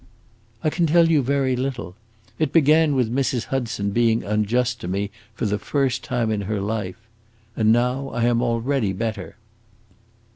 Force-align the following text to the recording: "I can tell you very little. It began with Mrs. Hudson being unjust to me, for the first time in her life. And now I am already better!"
"I 0.63 0.71
can 0.71 0.87
tell 0.87 1.11
you 1.11 1.21
very 1.21 1.55
little. 1.55 1.95
It 2.39 2.51
began 2.51 2.95
with 2.95 3.13
Mrs. 3.13 3.49
Hudson 3.53 3.91
being 3.91 4.23
unjust 4.23 4.81
to 4.81 4.87
me, 4.87 5.11
for 5.35 5.45
the 5.45 5.59
first 5.59 6.03
time 6.03 6.31
in 6.31 6.41
her 6.49 6.59
life. 6.59 6.97
And 7.55 7.71
now 7.71 8.09
I 8.09 8.23
am 8.25 8.41
already 8.41 8.93
better!" 8.93 9.35